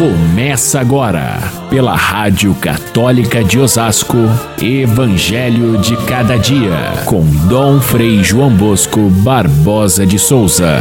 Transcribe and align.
Começa 0.00 0.80
agora, 0.80 1.36
pela 1.68 1.94
Rádio 1.94 2.54
Católica 2.54 3.44
de 3.44 3.58
Osasco, 3.58 4.16
Evangelho 4.58 5.78
de 5.78 5.94
Cada 6.06 6.38
Dia, 6.38 7.04
com 7.06 7.22
Dom 7.46 7.82
Frei 7.82 8.24
João 8.24 8.56
Bosco 8.56 9.10
Barbosa 9.22 10.06
de 10.06 10.18
Souza. 10.18 10.78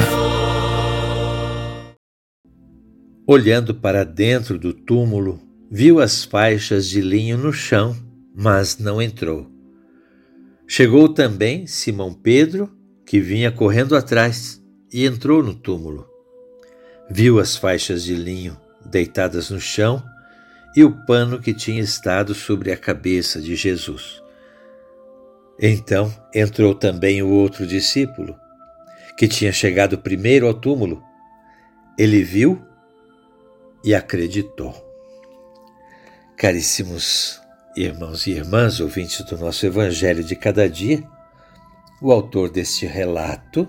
Olhando 3.28 3.76
para 3.76 4.06
dentro 4.06 4.58
do 4.58 4.72
túmulo, 4.72 5.38
viu 5.70 6.00
as 6.00 6.24
faixas 6.24 6.88
de 6.88 7.02
linho 7.02 7.38
no 7.38 7.52
chão, 7.52 7.94
mas 8.34 8.78
não 8.78 9.02
entrou. 9.02 9.52
Chegou 10.66 11.10
também 11.10 11.68
Simão 11.68 12.14
Pedro, 12.14 12.72
que 13.06 13.20
vinha 13.20 13.52
correndo 13.52 13.98
atrás, 13.98 14.64
e 14.94 15.06
entrou 15.06 15.44
no 15.44 15.54
túmulo. 15.54 16.08
Viu 17.12 17.38
as 17.38 17.58
faixas 17.58 18.02
de 18.02 18.16
linho 18.16 18.56
deitadas 18.86 19.50
no 19.50 19.60
chão 19.60 20.04
e 20.76 20.84
o 20.84 20.92
pano 21.06 21.40
que 21.40 21.54
tinha 21.54 21.82
estado 21.82 22.34
sobre 22.34 22.72
a 22.72 22.78
cabeça 22.78 23.42
de 23.42 23.56
Jesus. 23.56 24.22
Então 25.60 26.14
entrou 26.34 26.74
também 26.74 27.22
o 27.22 27.30
outro 27.30 27.68
discípulo, 27.68 28.40
que 29.18 29.28
tinha 29.28 29.52
chegado 29.52 29.98
primeiro 29.98 30.48
ao 30.48 30.54
túmulo. 30.54 31.04
Ele 31.98 32.24
viu 32.24 32.64
e 33.84 33.94
acreditou. 33.94 34.74
Caríssimos 36.38 37.42
irmãos 37.76 38.26
e 38.28 38.32
irmãs, 38.32 38.80
ouvintes 38.80 39.22
do 39.26 39.38
nosso 39.38 39.66
Evangelho 39.66 40.24
de 40.24 40.36
cada 40.36 40.70
dia, 40.70 41.04
o 42.02 42.12
autor 42.12 42.50
deste 42.50 42.86
relato 42.86 43.68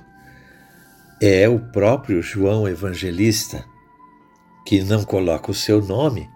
é 1.21 1.49
o 1.49 1.59
próprio 1.59 2.23
João 2.23 2.69
Evangelista, 2.69 3.65
que 4.71 4.85
não 4.85 5.03
coloca 5.03 5.51
o 5.51 5.55
seu 5.55 5.83
nome, 5.83 6.31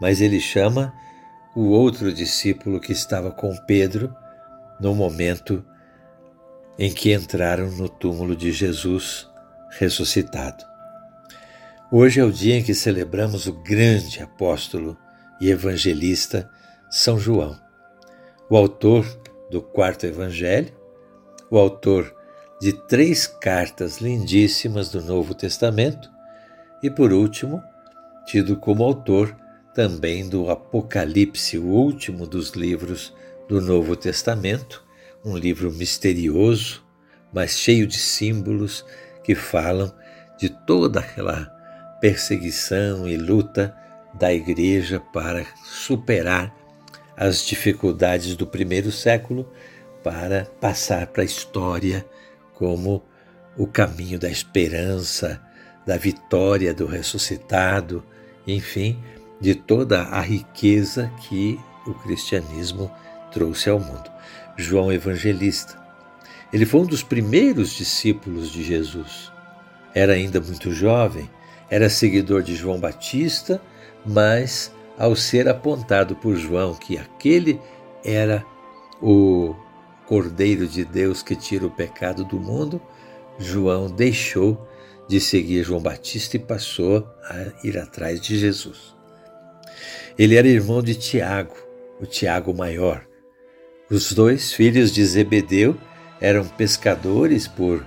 mas 0.00 0.20
ele 0.20 0.38
chama 0.38 0.94
o 1.56 1.70
outro 1.70 2.12
discípulo 2.12 2.78
que 2.78 2.92
estava 2.92 3.32
com 3.32 3.52
Pedro 3.66 4.14
no 4.80 4.94
momento 4.94 5.64
em 6.78 6.92
que 6.92 7.12
entraram 7.12 7.68
no 7.72 7.88
túmulo 7.88 8.36
de 8.36 8.52
Jesus 8.52 9.28
ressuscitado. 9.70 10.64
Hoje 11.90 12.20
é 12.20 12.24
o 12.24 12.30
dia 12.30 12.58
em 12.58 12.62
que 12.62 12.74
celebramos 12.74 13.48
o 13.48 13.54
grande 13.54 14.22
apóstolo 14.22 14.96
e 15.40 15.50
evangelista 15.50 16.48
São 16.88 17.18
João, 17.18 17.58
o 18.48 18.56
autor 18.56 19.04
do 19.50 19.60
quarto 19.60 20.06
evangelho, 20.06 20.72
o 21.50 21.58
autor 21.58 22.14
de 22.60 22.72
três 22.86 23.26
cartas 23.26 23.98
lindíssimas 23.98 24.90
do 24.90 25.02
Novo 25.02 25.34
Testamento 25.34 26.08
e, 26.84 26.88
por 26.88 27.12
último, 27.12 27.60
tido 28.26 28.56
como 28.56 28.84
autor 28.84 29.36
também 29.74 30.28
do 30.28 30.50
Apocalipse, 30.50 31.58
o 31.58 31.66
último 31.66 32.26
dos 32.26 32.50
livros 32.50 33.14
do 33.48 33.60
Novo 33.60 33.96
Testamento, 33.96 34.84
um 35.24 35.36
livro 35.36 35.72
misterioso, 35.72 36.84
mas 37.32 37.58
cheio 37.58 37.86
de 37.86 37.98
símbolos 37.98 38.84
que 39.22 39.34
falam 39.34 39.92
de 40.38 40.48
toda 40.48 41.00
aquela 41.00 41.46
perseguição 42.00 43.08
e 43.08 43.16
luta 43.16 43.74
da 44.14 44.32
igreja 44.32 45.00
para 45.12 45.46
superar 45.64 46.54
as 47.16 47.44
dificuldades 47.44 48.34
do 48.34 48.46
primeiro 48.46 48.90
século 48.90 49.52
para 50.02 50.46
passar 50.60 51.06
para 51.08 51.22
a 51.22 51.26
história 51.26 52.04
como 52.54 53.04
o 53.56 53.66
caminho 53.66 54.18
da 54.18 54.30
esperança, 54.30 55.40
da 55.86 55.96
vitória 55.96 56.72
do 56.74 56.86
ressuscitado, 56.86 58.04
enfim, 58.46 58.98
de 59.40 59.54
toda 59.54 60.02
a 60.02 60.20
riqueza 60.20 61.10
que 61.22 61.58
o 61.86 61.94
cristianismo 61.94 62.90
trouxe 63.32 63.70
ao 63.70 63.78
mundo. 63.80 64.10
João 64.56 64.92
Evangelista. 64.92 65.78
Ele 66.52 66.66
foi 66.66 66.80
um 66.80 66.86
dos 66.86 67.02
primeiros 67.02 67.70
discípulos 67.70 68.50
de 68.50 68.62
Jesus. 68.62 69.32
Era 69.94 70.12
ainda 70.12 70.40
muito 70.40 70.72
jovem, 70.72 71.30
era 71.68 71.88
seguidor 71.88 72.42
de 72.42 72.54
João 72.54 72.78
Batista, 72.78 73.60
mas 74.04 74.72
ao 74.98 75.16
ser 75.16 75.48
apontado 75.48 76.14
por 76.16 76.36
João 76.36 76.74
que 76.74 76.98
aquele 76.98 77.60
era 78.04 78.44
o 79.00 79.54
Cordeiro 80.06 80.66
de 80.66 80.84
Deus 80.84 81.22
que 81.22 81.36
tira 81.36 81.66
o 81.66 81.70
pecado 81.70 82.24
do 82.24 82.38
mundo, 82.38 82.80
João 83.40 83.90
deixou 83.90 84.68
de 85.08 85.18
seguir 85.20 85.64
João 85.64 85.80
Batista 85.80 86.36
e 86.36 86.40
passou 86.40 87.08
a 87.24 87.46
ir 87.64 87.78
atrás 87.78 88.20
de 88.20 88.38
Jesus. 88.38 88.94
Ele 90.18 90.36
era 90.36 90.46
irmão 90.46 90.82
de 90.82 90.94
Tiago, 90.94 91.56
o 92.00 92.06
Tiago 92.06 92.54
maior. 92.54 93.04
Os 93.90 94.12
dois 94.12 94.52
filhos 94.52 94.92
de 94.92 95.04
Zebedeu 95.04 95.76
eram 96.20 96.46
pescadores 96.46 97.48
por, 97.48 97.84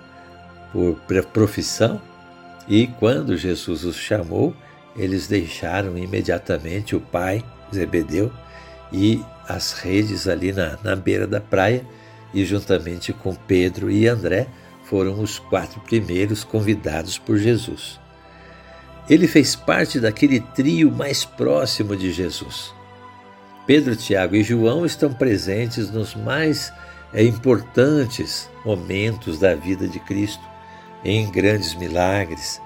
por 0.74 0.96
profissão 1.32 2.02
e 2.68 2.88
quando 2.88 3.38
Jesus 3.38 3.84
os 3.84 3.96
chamou, 3.96 4.54
eles 4.96 5.28
deixaram 5.28 5.98
imediatamente 5.98 6.96
o 6.96 7.02
pai, 7.02 7.44
Zebedeu, 7.74 8.32
e 8.92 9.24
as 9.48 9.74
redes 9.74 10.28
ali 10.28 10.52
na, 10.52 10.78
na 10.84 10.96
beira 10.96 11.28
da 11.28 11.42
praia 11.42 11.86
e 12.34 12.46
juntamente 12.46 13.12
com 13.12 13.34
Pedro 13.36 13.90
e 13.90 14.08
André 14.08 14.48
foram 14.94 15.20
os 15.20 15.40
quatro 15.40 15.80
primeiros 15.80 16.44
convidados 16.44 17.18
por 17.18 17.36
Jesus. 17.36 18.00
Ele 19.10 19.28
fez 19.28 19.56
parte 19.56 20.00
daquele 20.00 20.40
trio 20.40 20.92
mais 20.92 21.26
próximo 21.26 21.96
de 21.96 22.12
Jesus. 22.12 22.72
Pedro, 23.66 23.96
Tiago 23.96 24.36
e 24.36 24.44
João 24.44 24.86
estão 24.86 25.12
presentes 25.12 25.90
nos 25.90 26.14
mais 26.14 26.72
é, 27.12 27.24
importantes 27.24 28.48
momentos 28.64 29.40
da 29.40 29.56
vida 29.56 29.88
de 29.88 30.00
Cristo, 30.00 30.44
em 31.04 31.28
grandes 31.32 31.74
milagres, 31.74 32.62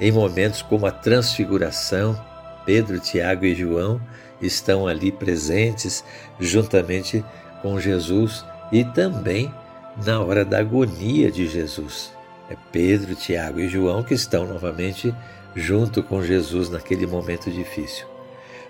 em 0.00 0.10
momentos 0.10 0.62
como 0.62 0.84
a 0.84 0.90
transfiguração. 0.90 2.20
Pedro, 2.66 2.98
Tiago 2.98 3.44
e 3.44 3.54
João 3.54 4.00
estão 4.42 4.88
ali 4.88 5.12
presentes 5.12 6.02
juntamente 6.40 7.24
com 7.62 7.78
Jesus 7.78 8.44
e 8.72 8.84
também 8.84 9.54
na 10.04 10.20
hora 10.20 10.44
da 10.44 10.58
agonia 10.58 11.30
de 11.30 11.46
Jesus. 11.46 12.12
É 12.50 12.56
Pedro, 12.72 13.14
Tiago 13.14 13.60
e 13.60 13.68
João 13.68 14.02
que 14.02 14.14
estão 14.14 14.46
novamente 14.46 15.14
junto 15.54 16.02
com 16.02 16.22
Jesus 16.22 16.70
naquele 16.70 17.06
momento 17.06 17.50
difícil. 17.50 18.06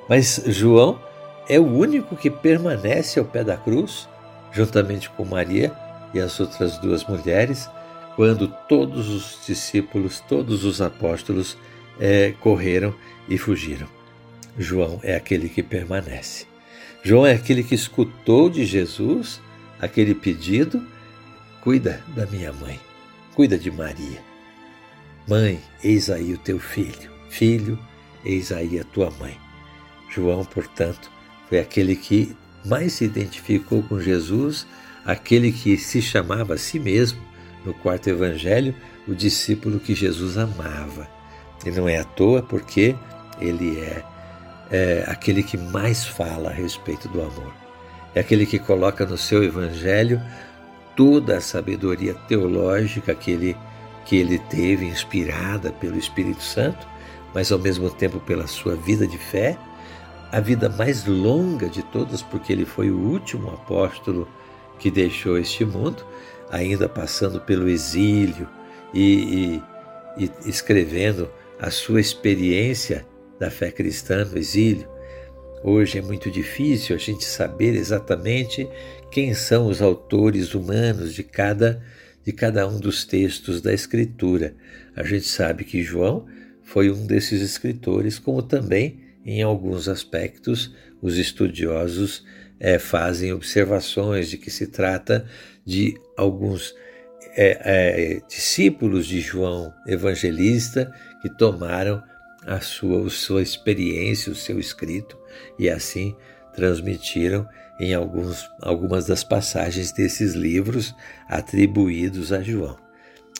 Mas 0.08 0.42
João 0.46 1.00
é 1.48 1.58
o 1.58 1.66
único 1.66 2.16
que 2.16 2.30
permanece 2.30 3.18
ao 3.18 3.24
pé 3.24 3.44
da 3.44 3.56
cruz, 3.56 4.08
juntamente 4.52 5.10
com 5.10 5.24
Maria 5.24 5.72
e 6.12 6.20
as 6.20 6.38
outras 6.40 6.78
duas 6.78 7.04
mulheres, 7.04 7.68
quando 8.16 8.48
todos 8.68 9.08
os 9.08 9.38
discípulos, 9.46 10.20
todos 10.20 10.64
os 10.64 10.80
apóstolos 10.80 11.56
é, 12.00 12.34
correram 12.40 12.94
e 13.28 13.38
fugiram. 13.38 13.86
João 14.58 14.98
é 15.02 15.14
aquele 15.14 15.48
que 15.48 15.62
permanece. 15.62 16.46
João 17.02 17.24
é 17.24 17.32
aquele 17.32 17.62
que 17.62 17.74
escutou 17.74 18.50
de 18.50 18.64
Jesus 18.64 19.40
aquele 19.80 20.14
pedido 20.14 20.84
Cuida 21.68 22.02
da 22.16 22.24
minha 22.24 22.50
mãe, 22.50 22.80
cuida 23.34 23.58
de 23.58 23.70
Maria. 23.70 24.22
Mãe, 25.28 25.60
eis 25.84 26.08
aí 26.08 26.32
o 26.32 26.38
teu 26.38 26.58
filho. 26.58 27.10
Filho, 27.28 27.78
eis 28.24 28.50
aí 28.50 28.80
a 28.80 28.84
tua 28.84 29.10
mãe. 29.20 29.38
João, 30.08 30.46
portanto, 30.46 31.10
foi 31.46 31.58
aquele 31.58 31.94
que 31.94 32.34
mais 32.64 32.94
se 32.94 33.04
identificou 33.04 33.82
com 33.82 34.00
Jesus, 34.00 34.66
aquele 35.04 35.52
que 35.52 35.76
se 35.76 36.00
chamava 36.00 36.54
a 36.54 36.58
si 36.58 36.80
mesmo, 36.80 37.20
no 37.66 37.74
quarto 37.74 38.08
evangelho, 38.08 38.74
o 39.06 39.14
discípulo 39.14 39.78
que 39.78 39.94
Jesus 39.94 40.38
amava. 40.38 41.06
E 41.66 41.70
não 41.70 41.86
é 41.86 41.98
à 41.98 42.04
toa 42.04 42.40
porque 42.40 42.96
ele 43.38 43.78
é, 43.78 44.02
é 44.70 45.04
aquele 45.06 45.42
que 45.42 45.58
mais 45.58 46.02
fala 46.02 46.48
a 46.48 46.54
respeito 46.54 47.10
do 47.10 47.20
amor. 47.20 47.52
É 48.14 48.20
aquele 48.20 48.46
que 48.46 48.58
coloca 48.58 49.04
no 49.04 49.18
seu 49.18 49.44
evangelho 49.44 50.18
toda 50.98 51.36
a 51.36 51.40
sabedoria 51.40 52.12
teológica 52.12 53.14
que 53.14 53.30
ele, 53.30 53.56
que 54.04 54.16
ele 54.16 54.36
teve, 54.36 54.84
inspirada 54.84 55.70
pelo 55.70 55.96
Espírito 55.96 56.42
Santo, 56.42 56.84
mas 57.32 57.52
ao 57.52 57.58
mesmo 57.60 57.88
tempo 57.88 58.18
pela 58.18 58.48
sua 58.48 58.74
vida 58.74 59.06
de 59.06 59.16
fé, 59.16 59.56
a 60.32 60.40
vida 60.40 60.68
mais 60.68 61.06
longa 61.06 61.68
de 61.68 61.84
todas, 61.84 62.20
porque 62.20 62.52
ele 62.52 62.64
foi 62.64 62.90
o 62.90 62.98
último 62.98 63.48
apóstolo 63.50 64.28
que 64.80 64.90
deixou 64.90 65.38
este 65.38 65.64
mundo, 65.64 66.04
ainda 66.50 66.88
passando 66.88 67.40
pelo 67.42 67.68
exílio 67.68 68.48
e, 68.92 69.62
e, 70.18 70.24
e 70.24 70.32
escrevendo 70.46 71.30
a 71.60 71.70
sua 71.70 72.00
experiência 72.00 73.06
da 73.38 73.52
fé 73.52 73.70
cristã 73.70 74.24
no 74.24 74.36
exílio. 74.36 74.88
Hoje 75.62 75.98
é 75.98 76.02
muito 76.02 76.30
difícil 76.30 76.94
a 76.94 76.98
gente 76.98 77.24
saber 77.24 77.74
exatamente 77.74 78.68
quem 79.10 79.34
são 79.34 79.66
os 79.66 79.82
autores 79.82 80.54
humanos 80.54 81.14
de 81.14 81.22
cada 81.22 81.82
de 82.24 82.32
cada 82.32 82.68
um 82.68 82.78
dos 82.78 83.06
textos 83.06 83.62
da 83.62 83.72
escritura. 83.72 84.54
A 84.94 85.02
gente 85.02 85.26
sabe 85.26 85.64
que 85.64 85.82
João 85.82 86.26
foi 86.62 86.90
um 86.90 87.06
desses 87.06 87.40
escritores, 87.40 88.18
como 88.18 88.42
também, 88.42 89.00
em 89.24 89.42
alguns 89.42 89.88
aspectos, 89.88 90.74
os 91.00 91.16
estudiosos 91.16 92.26
é, 92.60 92.78
fazem 92.78 93.32
observações 93.32 94.28
de 94.28 94.36
que 94.36 94.50
se 94.50 94.66
trata 94.66 95.26
de 95.64 95.98
alguns 96.18 96.74
é, 97.34 97.60
é, 97.64 98.20
discípulos 98.28 99.06
de 99.06 99.20
João 99.20 99.72
Evangelista 99.86 100.92
que 101.22 101.34
tomaram 101.34 102.02
a 102.48 102.60
sua, 102.60 103.06
a 103.06 103.10
sua 103.10 103.42
experiência, 103.42 104.32
o 104.32 104.34
seu 104.34 104.58
escrito, 104.58 105.18
e 105.58 105.68
assim 105.68 106.16
transmitiram 106.54 107.46
em 107.78 107.94
alguns, 107.94 108.48
algumas 108.62 109.06
das 109.06 109.22
passagens 109.22 109.92
desses 109.92 110.34
livros 110.34 110.94
atribuídos 111.28 112.32
a 112.32 112.42
João. 112.42 112.76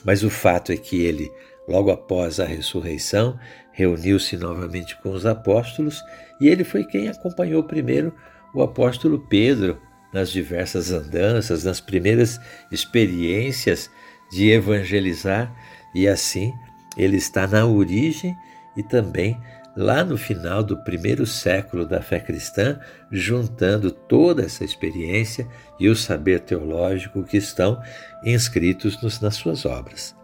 Mas 0.05 0.23
o 0.23 0.31
fato 0.31 0.71
é 0.71 0.77
que 0.77 1.01
ele, 1.01 1.29
logo 1.67 1.91
após 1.91 2.39
a 2.39 2.45
ressurreição, 2.45 3.39
reuniu-se 3.73 4.37
novamente 4.37 4.97
com 5.01 5.11
os 5.11 5.25
apóstolos 5.25 6.03
e 6.41 6.49
ele 6.49 6.63
foi 6.63 6.85
quem 6.85 7.09
acompanhou 7.09 7.65
primeiro 7.65 8.15
o 8.55 8.63
apóstolo 8.63 9.19
Pedro 9.19 9.81
nas 10.13 10.31
diversas 10.31 10.91
andanças, 10.93 11.65
nas 11.65 11.81
primeiras 11.81 12.41
experiências 12.71 13.91
de 14.31 14.51
evangelizar, 14.51 15.53
e 15.95 16.07
assim 16.07 16.53
ele 16.97 17.17
está 17.17 17.47
na 17.47 17.67
origem 17.67 18.37
e 18.77 18.83
também 18.83 19.41
lá 19.77 20.05
no 20.05 20.19
final 20.19 20.63
do 20.63 20.77
primeiro 20.77 21.25
século 21.25 21.87
da 21.87 22.03
fé 22.03 22.19
cristã, 22.19 22.81
juntando 23.13 23.93
toda 23.93 24.43
essa 24.43 24.65
experiência 24.65 25.47
e 25.79 25.89
o 25.89 25.95
saber 25.95 26.41
teológico 26.41 27.23
que 27.23 27.37
estão 27.37 27.81
inscritos 28.25 29.01
nos, 29.01 29.21
nas 29.21 29.37
suas 29.37 29.65
obras. 29.65 30.17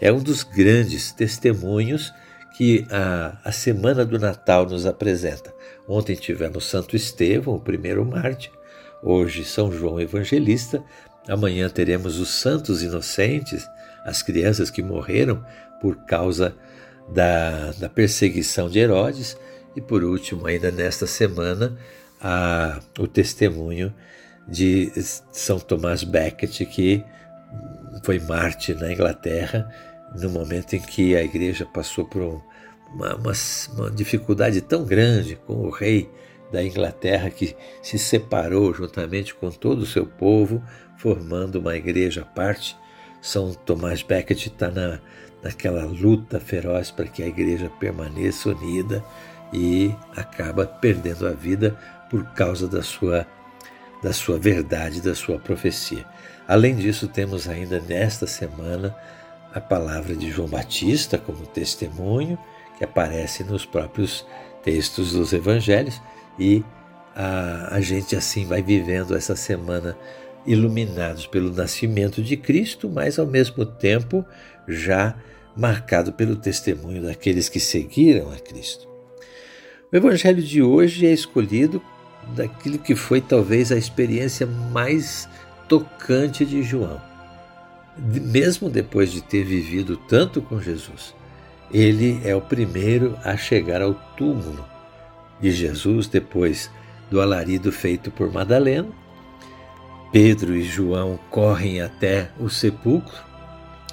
É 0.00 0.10
um 0.10 0.22
dos 0.22 0.42
grandes 0.42 1.12
testemunhos 1.12 2.14
que 2.56 2.86
a, 2.90 3.36
a 3.44 3.52
Semana 3.52 4.06
do 4.06 4.18
Natal 4.18 4.64
nos 4.64 4.86
apresenta. 4.86 5.52
Ontem 5.86 6.14
tivemos 6.14 6.64
Santo 6.64 6.96
Estevão, 6.96 7.56
o 7.56 7.60
primeiro 7.60 8.06
mártir, 8.06 8.52
hoje 9.02 9.44
São 9.44 9.70
João 9.70 10.00
Evangelista, 10.00 10.82
amanhã 11.28 11.68
teremos 11.68 12.18
os 12.18 12.30
santos 12.30 12.82
inocentes, 12.82 13.66
as 14.02 14.22
crianças 14.22 14.70
que 14.70 14.82
morreram 14.82 15.44
por 15.80 15.96
causa 16.06 16.56
da, 17.08 17.72
da 17.72 17.88
perseguição 17.88 18.68
de 18.68 18.78
Herodes, 18.78 19.36
e 19.76 19.80
por 19.80 20.04
último, 20.04 20.46
ainda 20.46 20.70
nesta 20.70 21.06
semana, 21.06 21.76
a, 22.20 22.80
o 22.98 23.06
testemunho 23.06 23.92
de 24.46 24.92
São 25.32 25.58
Tomás 25.58 26.04
Becket, 26.04 26.64
que 26.66 27.04
foi 28.02 28.18
mártir 28.18 28.78
na 28.78 28.92
Inglaterra 28.92 29.68
no 30.14 30.30
momento 30.30 30.74
em 30.74 30.80
que 30.80 31.16
a 31.16 31.22
igreja 31.22 31.66
passou 31.66 32.04
por 32.04 32.42
uma, 32.92 33.16
uma, 33.16 33.32
uma 33.76 33.90
dificuldade 33.90 34.60
tão 34.60 34.84
grande 34.84 35.36
com 35.36 35.54
o 35.54 35.70
rei 35.70 36.08
da 36.52 36.62
Inglaterra 36.62 37.30
que 37.30 37.56
se 37.82 37.98
separou 37.98 38.72
juntamente 38.72 39.34
com 39.34 39.50
todo 39.50 39.80
o 39.80 39.86
seu 39.86 40.06
povo, 40.06 40.62
formando 40.98 41.56
uma 41.56 41.76
igreja 41.76 42.22
à 42.22 42.24
parte. 42.24 42.76
São 43.20 43.52
Tomás 43.52 44.02
Becket 44.02 44.46
está 44.46 44.70
na, 44.70 45.00
naquela 45.44 45.84
luta 45.84 46.40
feroz 46.40 46.90
para 46.90 47.04
que 47.04 47.22
a 47.22 47.26
igreja 47.26 47.70
permaneça 47.78 48.48
unida 48.48 49.04
e 49.52 49.94
acaba 50.16 50.66
perdendo 50.66 51.28
a 51.28 51.32
vida 51.32 51.78
por 52.10 52.24
causa 52.32 52.66
da 52.66 52.82
sua, 52.82 53.26
da 54.02 54.12
sua 54.12 54.38
verdade, 54.38 55.02
da 55.02 55.14
sua 55.14 55.38
profecia. 55.38 56.06
Além 56.48 56.74
disso, 56.74 57.06
temos 57.08 57.46
ainda 57.46 57.78
nesta 57.78 58.26
semana 58.26 58.96
a 59.52 59.60
palavra 59.60 60.16
de 60.16 60.30
João 60.30 60.48
Batista 60.48 61.18
como 61.18 61.46
testemunho, 61.46 62.38
que 62.78 62.84
aparece 62.84 63.44
nos 63.44 63.66
próprios 63.66 64.26
textos 64.62 65.12
dos 65.12 65.32
evangelhos, 65.32 66.00
e 66.38 66.64
a, 67.14 67.76
a 67.76 67.80
gente 67.80 68.16
assim 68.16 68.46
vai 68.46 68.62
vivendo 68.62 69.14
essa 69.14 69.36
semana 69.36 69.96
iluminados 70.46 71.26
pelo 71.26 71.52
nascimento 71.52 72.22
de 72.22 72.36
Cristo, 72.36 72.90
mas 72.90 73.18
ao 73.18 73.26
mesmo 73.26 73.64
tempo 73.64 74.24
já 74.66 75.14
marcado 75.56 76.12
pelo 76.12 76.36
testemunho 76.36 77.02
daqueles 77.02 77.48
que 77.48 77.60
seguiram 77.60 78.32
a 78.32 78.36
Cristo. 78.36 78.88
O 79.92 79.96
evangelho 79.96 80.42
de 80.42 80.62
hoje 80.62 81.06
é 81.06 81.12
escolhido 81.12 81.82
daquilo 82.34 82.78
que 82.78 82.94
foi 82.96 83.20
talvez 83.20 83.70
a 83.70 83.76
experiência 83.76 84.46
mais 84.46 85.28
tocante 85.68 86.44
de 86.44 86.62
João 86.62 87.00
mesmo 87.96 88.68
depois 88.68 89.12
de 89.12 89.22
ter 89.22 89.44
vivido 89.44 89.96
tanto 89.96 90.42
com 90.42 90.60
Jesus, 90.60 91.14
ele 91.72 92.20
é 92.24 92.34
o 92.34 92.40
primeiro 92.40 93.16
a 93.24 93.36
chegar 93.36 93.80
ao 93.80 93.94
túmulo 94.16 94.64
de 95.40 95.50
Jesus 95.50 96.06
depois 96.06 96.70
do 97.10 97.20
alarido 97.20 97.70
feito 97.70 98.10
por 98.10 98.32
Madalena. 98.32 98.88
Pedro 100.12 100.54
e 100.54 100.62
João 100.62 101.18
correm 101.30 101.80
até 101.80 102.30
o 102.38 102.48
sepulcro. 102.48 103.16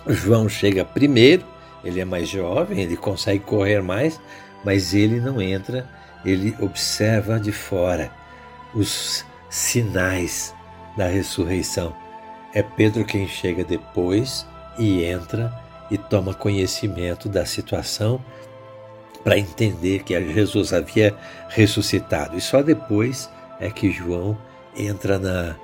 João 0.07 0.47
chega 0.47 0.85
primeiro, 0.85 1.43
ele 1.83 1.99
é 1.99 2.05
mais 2.05 2.27
jovem, 2.29 2.81
ele 2.81 2.97
consegue 2.97 3.39
correr 3.39 3.81
mais, 3.81 4.19
mas 4.63 4.93
ele 4.93 5.19
não 5.19 5.41
entra, 5.41 5.87
ele 6.23 6.55
observa 6.59 7.39
de 7.39 7.51
fora 7.51 8.11
os 8.73 9.25
sinais 9.49 10.53
da 10.95 11.07
ressurreição. 11.07 11.95
É 12.53 12.61
Pedro 12.61 13.05
quem 13.05 13.27
chega 13.27 13.63
depois 13.63 14.45
e 14.77 15.03
entra 15.03 15.51
e 15.89 15.97
toma 15.97 16.33
conhecimento 16.33 17.27
da 17.27 17.45
situação 17.45 18.23
para 19.23 19.37
entender 19.37 20.03
que 20.03 20.19
Jesus 20.33 20.73
havia 20.73 21.15
ressuscitado. 21.49 22.37
E 22.37 22.41
só 22.41 22.61
depois 22.61 23.29
é 23.59 23.69
que 23.69 23.91
João 23.91 24.37
entra 24.75 25.19
na, 25.19 25.55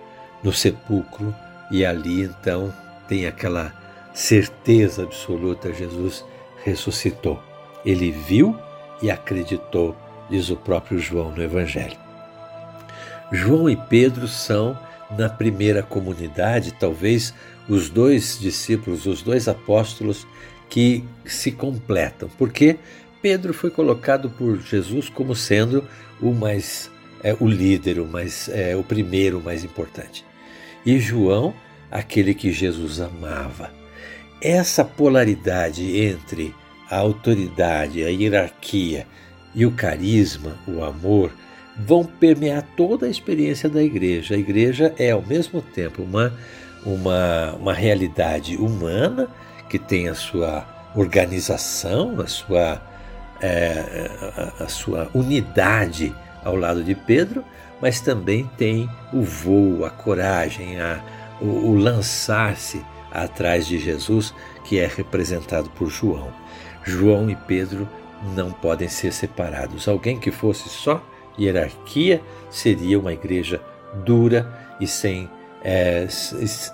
no 0.43 0.53
sepulcro 0.53 1.33
e 1.71 1.85
ali 1.85 2.23
então 2.23 2.73
tem 3.07 3.25
aquela 3.25 3.73
certeza 4.17 5.03
absoluta: 5.03 5.71
Jesus 5.71 6.25
ressuscitou. 6.63 7.39
Ele 7.85 8.11
viu 8.11 8.57
e 9.01 9.11
acreditou, 9.11 9.95
diz 10.29 10.49
o 10.49 10.57
próprio 10.57 10.97
João 10.97 11.31
no 11.31 11.43
Evangelho. 11.43 11.97
João 13.31 13.69
e 13.69 13.75
Pedro 13.75 14.27
são 14.27 14.77
na 15.17 15.29
primeira 15.29 15.83
comunidade, 15.83 16.73
talvez 16.73 17.33
os 17.69 17.89
dois 17.89 18.39
discípulos, 18.39 19.05
os 19.05 19.21
dois 19.21 19.47
apóstolos 19.47 20.25
que 20.69 21.03
se 21.25 21.51
completam, 21.51 22.29
porque 22.37 22.77
Pedro 23.21 23.53
foi 23.53 23.69
colocado 23.69 24.29
por 24.29 24.59
Jesus 24.59 25.09
como 25.09 25.35
sendo 25.35 25.83
o 26.21 26.33
mais 26.33 26.91
é, 27.23 27.35
o 27.39 27.47
líder, 27.47 27.99
o 27.99 28.05
mais 28.05 28.49
é, 28.49 28.75
o 28.75 28.83
primeiro, 28.83 29.39
o 29.39 29.43
mais 29.43 29.63
importante, 29.63 30.25
e 30.85 30.99
João 30.99 31.53
aquele 31.91 32.33
que 32.33 32.51
Jesus 32.51 32.99
amava. 32.99 33.76
Essa 34.41 34.85
polaridade 34.85 35.99
entre 35.99 36.53
a 36.89 36.97
autoridade, 36.97 38.03
a 38.03 38.09
hierarquia 38.09 39.07
e 39.53 39.65
o 39.65 39.71
carisma, 39.71 40.57
o 40.67 40.83
amor, 40.83 41.31
vão 41.77 42.03
permear 42.03 42.63
toda 42.75 43.05
a 43.05 43.09
experiência 43.09 43.69
da 43.69 43.83
igreja. 43.83 44.35
A 44.35 44.37
igreja 44.37 44.93
é, 44.97 45.11
ao 45.11 45.21
mesmo 45.21 45.61
tempo, 45.61 46.01
uma, 46.01 46.33
uma, 46.85 47.53
uma 47.53 47.73
realidade 47.73 48.55
humana 48.57 49.27
que 49.69 49.77
tem 49.77 50.07
a 50.07 50.15
sua 50.15 50.65
organização, 50.95 52.19
a 52.21 52.27
sua, 52.27 52.81
é, 53.41 54.09
a, 54.59 54.63
a 54.63 54.67
sua 54.67 55.09
unidade 55.13 56.15
ao 56.43 56.55
lado 56.55 56.83
de 56.83 56.95
Pedro, 56.95 57.43
mas 57.81 57.99
também 57.99 58.49
tem 58.57 58.89
o 59.13 59.21
voo, 59.21 59.85
a 59.85 59.89
coragem, 59.89 60.79
a, 60.79 61.03
o, 61.41 61.45
o 61.45 61.75
lançar-se 61.75 62.83
atrás 63.23 63.67
de 63.67 63.77
Jesus, 63.77 64.33
que 64.63 64.79
é 64.79 64.87
representado 64.87 65.69
por 65.71 65.89
João. 65.89 66.31
João 66.83 67.29
e 67.29 67.35
Pedro 67.35 67.87
não 68.35 68.51
podem 68.51 68.87
ser 68.87 69.11
separados. 69.11 69.87
Alguém 69.87 70.19
que 70.19 70.31
fosse 70.31 70.69
só 70.69 71.03
hierarquia, 71.39 72.21
seria 72.49 72.99
uma 72.99 73.13
igreja 73.13 73.61
dura 74.05 74.51
e 74.79 74.87
sem, 74.87 75.29
é, 75.63 76.07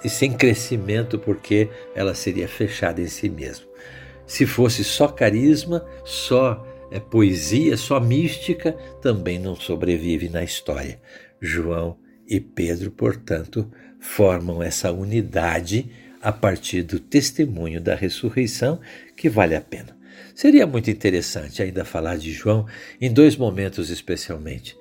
e 0.03 0.09
sem 0.09 0.33
crescimento, 0.33 1.19
porque 1.19 1.69
ela 1.95 2.13
seria 2.13 2.47
fechada 2.47 3.01
em 3.01 3.07
si 3.07 3.29
mesma. 3.29 3.65
Se 4.25 4.45
fosse 4.45 4.83
só 4.83 5.07
carisma, 5.07 5.85
só 6.05 6.65
é, 6.89 6.99
poesia, 6.99 7.75
só 7.75 7.99
mística, 7.99 8.71
também 9.01 9.37
não 9.37 9.55
sobrevive 9.55 10.29
na 10.29 10.43
história. 10.43 10.99
João 11.41 11.97
e 12.27 12.39
Pedro, 12.39 12.89
portanto, 12.91 13.69
formam 13.99 14.63
essa 14.63 14.91
unidade 14.91 15.89
a 16.23 16.31
partir 16.31 16.83
do 16.83 16.99
testemunho 16.99 17.81
da 17.81 17.93
ressurreição 17.93 18.79
que 19.15 19.29
vale 19.29 19.55
a 19.55 19.61
pena. 19.61 19.95
Seria 20.33 20.65
muito 20.65 20.89
interessante 20.89 21.61
ainda 21.61 21.83
falar 21.83 22.17
de 22.17 22.31
João 22.31 22.65
em 22.99 23.11
dois 23.11 23.35
momentos 23.35 23.89
especialmente. 23.89 24.75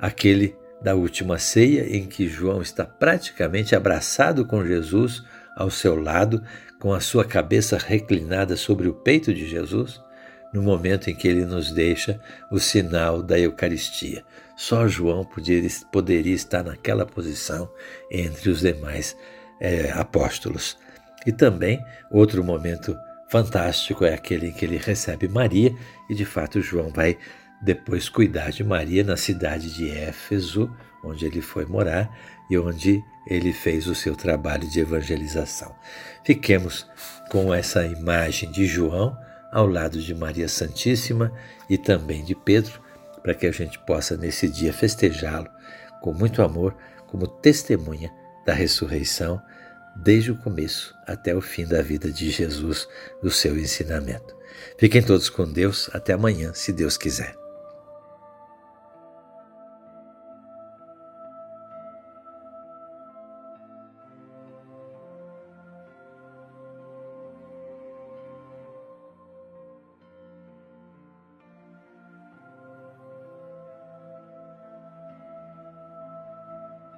Aquele 0.00 0.54
da 0.82 0.94
última 0.94 1.38
ceia, 1.38 1.96
em 1.96 2.06
que 2.06 2.28
João 2.28 2.62
está 2.62 2.84
praticamente 2.84 3.74
abraçado 3.74 4.44
com 4.44 4.64
Jesus 4.64 5.22
ao 5.56 5.70
seu 5.70 6.00
lado, 6.00 6.42
com 6.78 6.92
a 6.92 7.00
sua 7.00 7.24
cabeça 7.24 7.76
reclinada 7.76 8.56
sobre 8.56 8.86
o 8.86 8.94
peito 8.94 9.34
de 9.34 9.48
Jesus, 9.48 10.00
no 10.52 10.62
momento 10.62 11.10
em 11.10 11.14
que 11.14 11.26
ele 11.26 11.44
nos 11.44 11.72
deixa 11.72 12.20
o 12.50 12.58
sinal 12.58 13.22
da 13.22 13.38
Eucaristia. 13.38 14.24
Só 14.56 14.86
João 14.88 15.24
poderia, 15.24 16.34
estar 16.34 16.62
naquela 16.62 17.04
posição 17.04 17.70
entre 18.10 18.50
os 18.50 18.60
demais 18.60 19.16
é, 19.60 19.90
apóstolos. 19.92 20.76
E 21.26 21.32
também 21.32 21.84
outro 22.10 22.42
momento 22.42 22.96
fantástico 23.28 24.04
é 24.04 24.14
aquele 24.14 24.48
em 24.48 24.52
que 24.52 24.64
ele 24.64 24.78
recebe 24.78 25.28
Maria 25.28 25.74
e 26.08 26.14
de 26.14 26.24
fato 26.24 26.60
João 26.60 26.90
vai 26.90 27.18
depois 27.60 28.08
cuidar 28.08 28.50
de 28.50 28.64
Maria 28.64 29.04
na 29.04 29.16
cidade 29.16 29.74
de 29.74 29.90
Éfeso, 29.90 30.74
onde 31.04 31.26
ele 31.26 31.40
foi 31.40 31.66
morar 31.66 32.10
e 32.50 32.56
onde 32.56 33.02
ele 33.26 33.52
fez 33.52 33.86
o 33.86 33.94
seu 33.94 34.16
trabalho 34.16 34.68
de 34.68 34.80
evangelização. 34.80 35.74
Fiquemos 36.24 36.86
com 37.30 37.52
essa 37.52 37.84
imagem 37.84 38.50
de 38.50 38.66
João 38.66 39.16
ao 39.52 39.66
lado 39.66 40.00
de 40.00 40.14
Maria 40.14 40.48
Santíssima 40.48 41.32
e 41.68 41.76
também 41.76 42.24
de 42.24 42.34
Pedro, 42.34 42.80
para 43.22 43.34
que 43.34 43.46
a 43.46 43.52
gente 43.52 43.78
possa 43.80 44.16
nesse 44.16 44.48
dia 44.48 44.72
festejá-lo 44.72 45.48
com 46.00 46.12
muito 46.12 46.42
amor, 46.42 46.76
como 47.06 47.26
testemunha 47.26 48.10
da 48.46 48.54
ressurreição, 48.54 49.42
desde 49.98 50.30
o 50.30 50.36
começo 50.36 50.94
até 51.06 51.34
o 51.34 51.40
fim 51.40 51.66
da 51.66 51.82
vida 51.82 52.10
de 52.10 52.30
Jesus, 52.30 52.88
do 53.22 53.30
seu 53.30 53.58
ensinamento. 53.58 54.36
Fiquem 54.78 55.02
todos 55.02 55.28
com 55.28 55.50
Deus, 55.50 55.90
até 55.92 56.12
amanhã, 56.12 56.52
se 56.54 56.72
Deus 56.72 56.96
quiser. 56.96 57.34